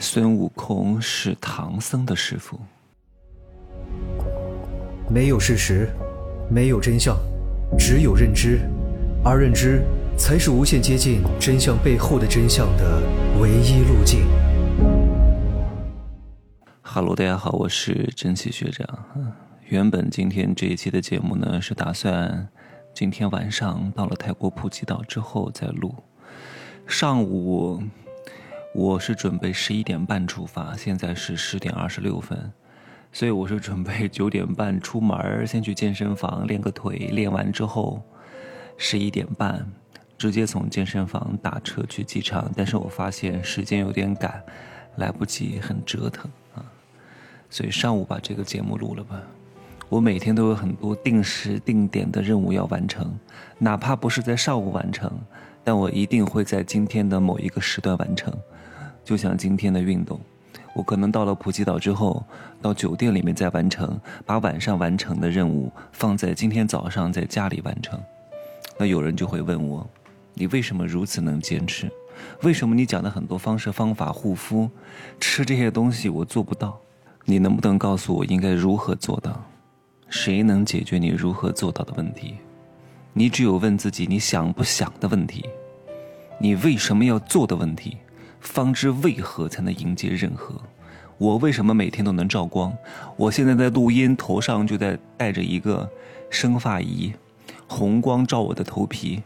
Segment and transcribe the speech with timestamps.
[0.00, 2.58] 孙悟空是唐僧的师傅。
[5.10, 5.88] 没有事实，
[6.48, 7.18] 没有真相，
[7.76, 8.60] 只有认知，
[9.24, 9.82] 而认知
[10.16, 13.02] 才是无限接近真相背后的真相的
[13.40, 14.24] 唯一路径。
[16.80, 18.86] 哈喽，大家好，我是真奇学长。
[19.64, 22.48] 原本今天这一期的节目呢，是打算
[22.94, 25.92] 今天晚上到了泰国普吉岛之后再录。
[26.86, 27.82] 上午。
[28.74, 32.52] 我是准备十一点半出发，现在是十点二十六分，
[33.12, 38.02] 所以我是准备 九点半出门，先去健身房练个腿，练完之后，
[38.76, 39.66] 十一点半
[40.16, 42.50] 直接从健身房打车去机场。
[42.54, 44.44] 但是我发现时间有点赶，
[44.96, 46.62] 来不及，很折腾啊，
[47.48, 49.20] 所以上午把这个节目录了吧。
[49.88, 53.18] 我每天都有很多定时定点的任务要完成，
[53.56, 55.10] 哪怕不是在上午完成，
[55.62, 58.32] 但我一定会在今天的某一个时段完成。
[59.04, 60.20] 就像今天的运动，
[60.74, 62.24] 我可能到了普吉岛之后，
[62.60, 67.98] 到酒店里面再完成，把晚上完成的任务放在今天早上在家里完成。
[68.78, 69.88] 那有人就会问我，
[70.34, 71.90] 你为什么如此能坚持？
[72.42, 74.68] 为什么你讲的很多方式方法护肤，
[75.20, 76.78] 吃这些东西我做不到？
[77.24, 79.44] 你能不能告诉我应该如何做到？
[80.08, 82.36] 谁能解决你如何做到的问题？
[83.12, 85.44] 你只有问自己你想不想的问题，
[86.38, 87.98] 你为什么要做的问题。
[88.40, 90.54] 方知为何才能迎接任何。
[91.18, 92.72] 我为什么每天都能照光？
[93.16, 95.90] 我现在在录音，头上就在带着一个
[96.30, 97.12] 生发仪，
[97.66, 99.20] 红光照我的头皮。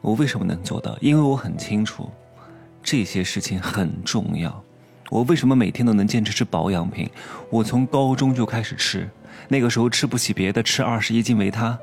[0.00, 0.98] 我为什么能做到？
[1.00, 2.10] 因为我很清楚，
[2.82, 4.62] 这些事情很重要。
[5.08, 7.08] 我为什么每天都能坚持吃保养品？
[7.48, 9.08] 我从高中就开始吃，
[9.46, 11.78] 那个时候吃不起别的，吃二十一斤维他。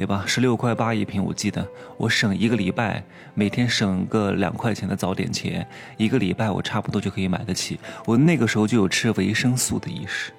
[0.00, 0.24] 对吧？
[0.26, 7.78] 十六块八一瓶，我记得我省一个礼拜，每天省个两块钱的早点钱，一个礼拜我差不多就可以买得起。
[8.06, 10.32] 我那个时候就有吃维生素的意识。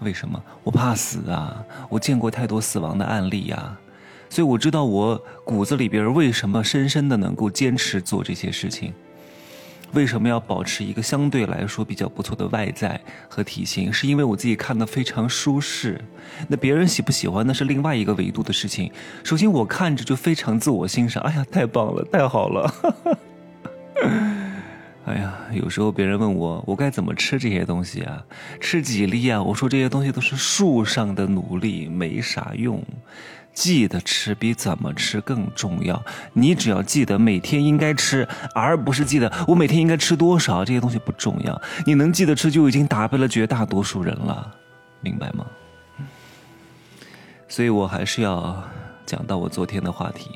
[0.00, 0.38] 为什么？
[0.62, 1.64] 我怕死啊！
[1.88, 3.74] 我见过太多死亡的案例呀，
[4.28, 8.92] 所以我知道我骨子里边为什么深深的能够坚持做这些事情。
[9.92, 13.92] 为什么要保持一个相对来说比较不错的外在和体型？
[13.92, 16.00] 是因为我自己看的非常舒适。
[16.48, 18.90] 那别人喜不喜欢那是另外一个维度的事情。
[19.24, 21.22] 首先我看着就非常自我欣赏。
[21.22, 22.68] 哎呀，太棒了，太好了！
[22.68, 23.18] 哈 哈
[25.06, 28.22] 哎呀，有时候别人问我我该怎么吃这些东西啊？
[28.60, 29.40] 吃几粒啊？
[29.42, 32.82] 我说这些东西都是树上的努力，没啥用。
[33.56, 36.00] 记得吃比怎么吃更重要。
[36.34, 41.60] 你只要记得每天应该吃，而不是记得我每天应该吃多少，这些东西不重要。
[41.86, 44.54] 你能记得吃，就已经打败了绝大多数人了，
[45.00, 45.46] 明白吗？
[47.48, 48.62] 所以我还是要
[49.06, 50.28] 讲到我昨天的话题，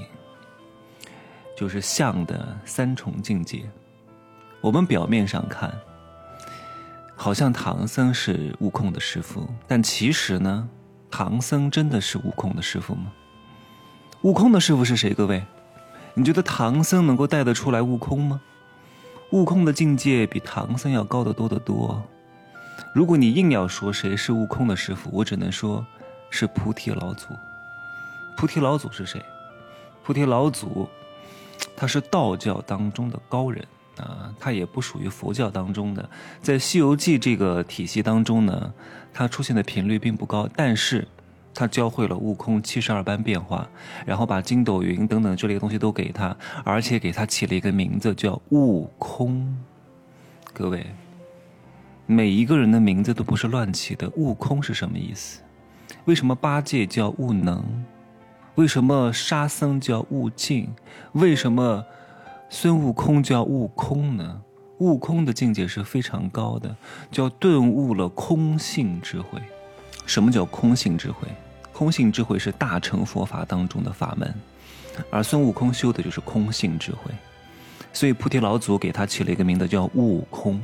[1.54, 3.62] 就是相的三重境界。
[4.62, 5.70] 我们表面上看，
[7.14, 10.66] 好像唐僧是悟空的师傅，但其实呢？
[11.10, 13.12] 唐僧真的是悟空的师傅吗？
[14.22, 15.12] 悟空的师傅是谁？
[15.12, 15.44] 各位，
[16.15, 18.41] 你觉得唐僧能够带得出来悟空吗？
[19.32, 22.03] 悟空的境界比唐僧要高得多得多。
[22.94, 25.84] 如果你硬要说谁是悟空的师傅，我只能说，
[26.31, 27.28] 是菩提老祖。
[28.37, 29.22] 菩提老祖是谁？
[30.03, 30.88] 菩提老祖，
[31.76, 33.65] 他是道教当中的高人。
[34.00, 36.09] 啊，它也不属于佛教当中的，
[36.43, 38.72] 在《西游记》这个体系当中呢，
[39.12, 40.49] 它出现的频率并不高。
[40.56, 41.06] 但是，
[41.53, 43.69] 他教会了悟空七十二般变化，
[44.06, 46.34] 然后把筋斗云等等这类东西都给他，
[46.65, 49.56] 而且给他起了一个名字叫悟空。
[50.53, 50.87] 各位，
[52.06, 54.09] 每一个人的名字都不是乱起的。
[54.17, 55.41] 悟空是什么意思？
[56.05, 57.62] 为什么八戒叫悟能？
[58.55, 60.72] 为什么沙僧叫悟净？
[61.12, 61.84] 为什么？
[62.53, 64.43] 孙悟空叫悟空呢，
[64.78, 66.77] 悟空的境界是非常高的，
[67.12, 69.41] 叫顿悟了空性智慧。
[70.05, 71.28] 什么叫空性智慧？
[71.72, 74.34] 空性智慧是大乘佛法当中的法门，
[75.11, 77.12] 而孙悟空修的就是空性智慧。
[77.93, 80.61] 所以菩提老祖给他起了一个名字叫悟空，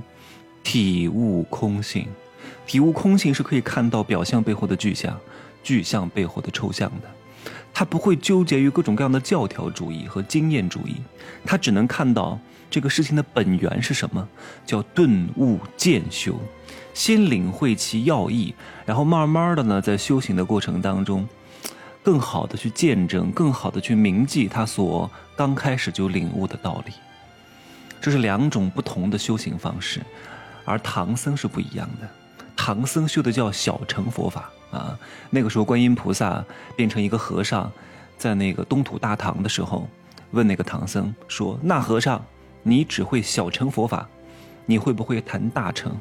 [0.65, 2.09] 体悟空性。
[2.67, 5.17] 体悟空性是可以看到表象背后的具象，
[5.63, 7.09] 具象背后的抽象的。
[7.79, 10.97] 他不会纠结于各种各样的教条主义和经验主义，
[11.45, 12.39] 他只能看到
[12.71, 14.27] 这个事情的本源是什么，
[14.65, 16.41] 叫顿悟渐修，
[16.95, 18.55] 先领会其要义，
[18.87, 21.29] 然后慢慢的呢，在修行的过程当中，
[22.03, 26.95] 更好的去见证，更好的去铭记他所刚开始就领悟的道理。
[28.01, 30.01] 这是两种不同的修行方式，
[30.65, 32.09] 而唐僧是不一样的，
[32.57, 34.51] 唐僧修的叫小乘佛法。
[34.71, 34.99] 啊，
[35.31, 37.71] 那个时候观音菩萨变成一个和尚，
[38.19, 39.89] 在那个东土大唐的时候，
[40.33, 42.25] 问那个唐僧说：“那和尚，
[42.63, 44.09] 你只会小乘佛法，
[44.67, 45.97] 你会不会谈大乘？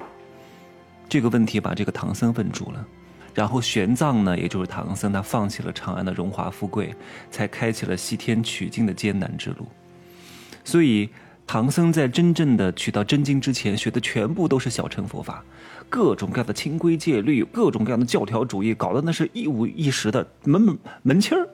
[1.07, 2.85] 这个问题把这个唐僧问住了。
[3.33, 6.95] 然后玄奘呢，也就是唐僧，他放弃了长安的荣华富贵，
[7.29, 9.67] 才开启了西天取经的艰难之路。
[10.63, 11.09] 所以，
[11.47, 15.43] 唐僧在真正的取到真经之前，学的全部都是小乘佛法，
[15.89, 21.47] 各种各样的清规戒律，各种各样的教条主义，搞得那是一五一十的门门门清儿。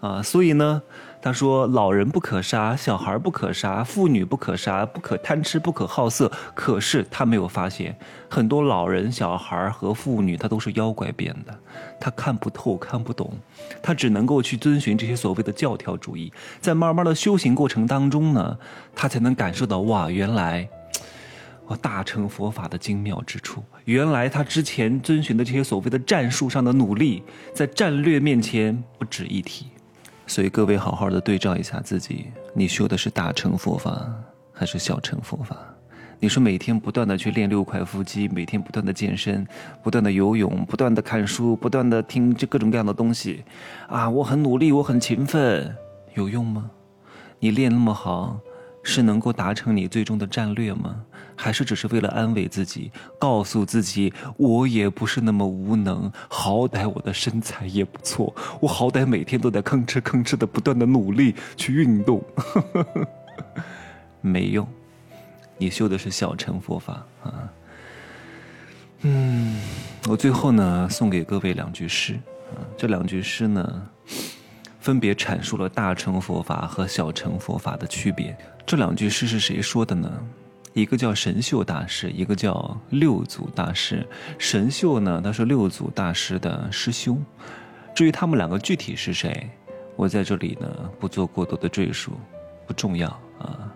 [0.00, 0.82] 啊，所以呢，
[1.22, 6.30] 他说老人不可杀，小孩不可杀，妇女不可杀，不可贪吃，不可好色。
[6.52, 7.96] 可是他没有发现，
[8.28, 11.56] 很多老人、小孩和妇女，他都是妖怪变的，
[12.00, 13.32] 他看不透，看不懂，
[13.80, 16.32] 他只能够去遵循这些所谓的教条主义。
[16.60, 18.58] 在慢慢的修行过程当中呢，
[18.92, 20.68] 他才能感受到哇，原来，
[21.68, 23.62] 哇，大乘佛法的精妙之处。
[23.84, 27.22] 原来他之前遵循的这些所谓的战术上的努力，
[27.54, 29.66] 在战略面前不值一提。
[30.32, 34.10] 所以各位好好的对照一下自己，你修的是大乘佛法
[34.50, 35.54] 还是小乘佛法？
[36.18, 39.46] 你说每天不断的去练六块腹肌，每天不断的健身，
[39.82, 43.44] 不断的游泳，不断的看书，不断的听这各种各样的东西，
[43.88, 45.76] 啊，我很努力，我很勤奋，
[46.14, 46.70] 有用吗？
[47.38, 48.40] 你练那么好？
[48.82, 50.96] 是能够达成你最终的战略吗？
[51.42, 62.22] 还是只是为了安慰自己，告诉自己我也不是那么无能，好歹我的身材也不错，我好歹每天都在吭哧吭哧的不断的努力去运动，
[64.22, 64.64] 没用。
[65.58, 67.50] 你修的是小乘佛法啊。
[69.00, 69.60] 嗯，
[70.08, 72.14] 我最后呢送给各位两句诗
[72.54, 73.88] 啊，这两句诗呢。
[74.78, 78.36] 分别阐述了大乘佛法和小乘佛法的区别。
[78.66, 80.10] 这两句诗是谁说的呢？
[80.72, 84.06] 一个叫神秀大师，一个叫六祖大师。
[84.38, 87.22] 神秀呢，他是六祖大师的师兄。
[87.94, 89.50] 至于他们两个具体是谁，
[89.96, 92.12] 我在这里呢不做过多的赘述，
[92.66, 93.08] 不重要
[93.38, 93.70] 啊。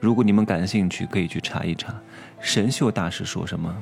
[0.00, 1.94] 如果你们感兴趣，可以去查一查。
[2.40, 3.74] 神秀大师说什么？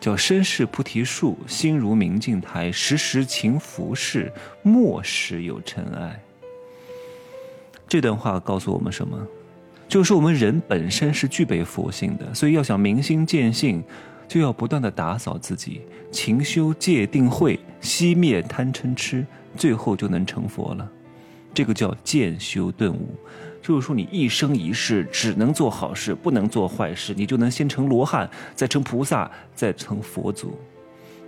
[0.00, 4.30] 叫身是菩提树，心如明镜台，时时勤拂拭，
[4.62, 6.20] 莫使有尘埃。
[7.86, 9.16] 这段话告诉我们什么？
[9.94, 13.80] 就是我们人本身是具备佛性的，所以要想明心见性，
[14.26, 19.24] 就要不断的打扫自己，勤修戒定慧，熄灭贪嗔痴，
[19.56, 20.90] 最后就能成佛了。
[21.54, 23.16] 这个叫渐修顿悟。
[23.62, 30.58] 就是说，你一生一世只能做好事，不能做坏事，你就能先成罗汉，再成菩萨，再成佛祖。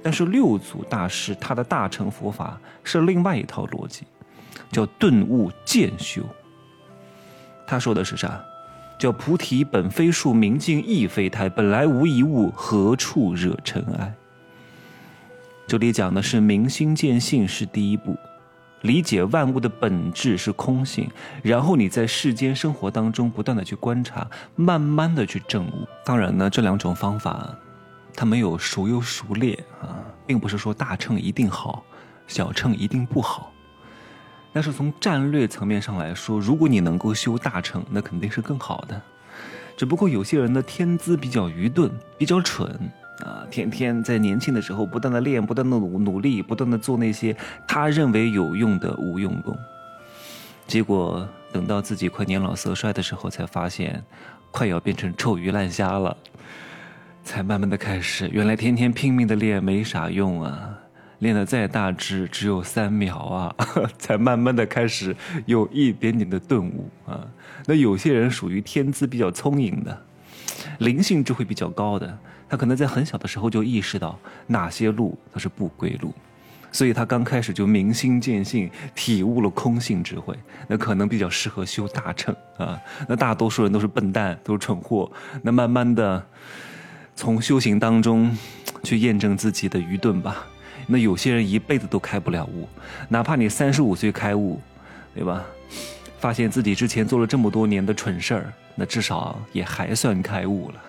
[0.03, 4.03] 但是六祖大师他的大乘佛法是另外一套逻辑，
[4.73, 6.21] 叫顿悟渐修。
[7.65, 8.45] 他说的是啥？
[8.99, 14.15] 叫菩提本非树，明镜亦非台，本来无一物，何处惹尘埃？
[15.67, 18.17] 这里讲的是明心见性是第一步。
[18.83, 21.11] 理解万物的本质是空性，
[21.43, 25.89] 然后你在世间生活当中不断的去观察，慢慢的去证悟。
[26.05, 27.53] 当然呢，这两种方法，
[28.15, 31.83] 它没有孰优孰劣啊，并不是说大乘一定好，
[32.29, 33.51] 小乘一定不好。
[34.57, 38.99] 但是从战略层面上来说，如果你能够修大成，那肯定是更好的。
[39.77, 42.67] 只不过有些人的天资比较愚钝，比较蠢。
[43.19, 47.37] 啊，天天在年轻的时候不断的练，不断的努努力，不断的做那些
[47.69, 49.55] 他认为有用的无用功，
[50.67, 54.03] 结果等到自己快年老色衰的时候，才发现
[54.51, 56.17] 快要变成臭鱼烂虾了，
[57.23, 60.79] 才慢慢的开始，原来天天拼命的练没啥用啊，
[61.21, 63.55] 练的再大只只有三秒啊，
[63.99, 67.27] 才慢慢的开始有一点点的顿悟啊。
[67.67, 70.03] 那有些人属于天资比较聪颖的，
[70.79, 72.19] 灵性智慧比较高的。
[72.49, 76.15] 他可能在很小的时候就意识到哪些路都是不归路，
[76.71, 82.79] 所以他刚开始就明心见性，体悟了空性智慧，那可能比较适合修大乘啊。
[83.09, 85.11] 那大多数人都是笨蛋，都是蠢货。
[85.43, 86.25] 那慢慢的
[87.17, 88.37] 从修行当中
[88.85, 90.47] 去验证自己的愚钝吧。
[90.87, 92.69] 那有些人一辈子都开不了悟，
[93.09, 94.61] 哪怕你三十五岁开悟，
[95.15, 95.45] 对吧？
[96.19, 100.83] 发现自己之前做了这么多年的蠢事儿，那至少也还算开悟了。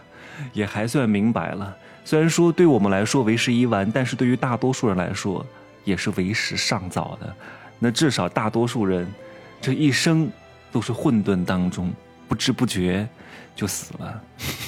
[0.54, 1.75] 也还算明白了，
[2.06, 5.44] 虽然说对我们来说为时已晚，但是对于大多数人来说
[5.84, 7.36] 也是为时尚早的。
[7.80, 9.12] 那至少大多数人
[9.60, 10.30] 这一生
[10.72, 11.92] 都是混沌当中，
[12.27, 13.08] 不知不觉
[13.56, 14.22] 就死了，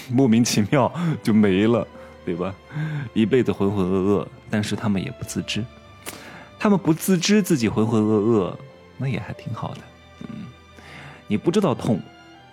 [0.09, 1.87] 莫名其妙就没了，
[2.29, 2.53] 对吧？
[3.15, 5.65] 一辈子浑浑噩噩，但是他们也不自知，
[6.59, 8.55] 他们不自知自己浑浑噩噩，
[8.99, 9.81] 那也还挺好的。
[10.27, 10.45] 嗯，
[11.27, 11.99] 你不知道痛。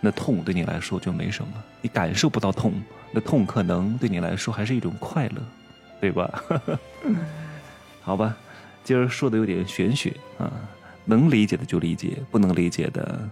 [0.00, 1.52] 那痛对你来说就没什么，
[1.82, 2.72] 你感受不到痛，
[3.12, 5.42] 那痛可能对你来说还是一种快乐，
[6.00, 6.42] 对吧？
[8.00, 8.34] 好吧，
[8.82, 10.50] 今儿说的有点玄学啊，
[11.04, 13.28] 能理解的就理解，不能理解的，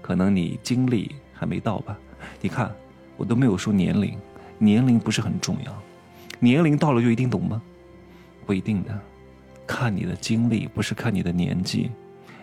[0.00, 1.98] 可能你经历还没到吧？
[2.40, 2.72] 你看，
[3.16, 4.16] 我都没有说年龄，
[4.62, 5.82] 年龄不是很重要，
[6.38, 7.60] 年龄到了就一定懂吗？
[8.46, 9.00] 不一定的，
[9.66, 11.90] 看你的经历，不是看你的年纪。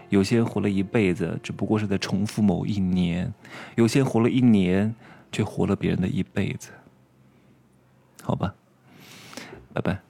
[0.09, 3.31] 有些人活了一辈子，只不过是在重复某一年；
[3.75, 4.95] 有些人活了一年，
[5.31, 6.71] 却活了别人的一辈子。
[8.23, 8.55] 好吧，
[9.73, 10.06] 拜拜。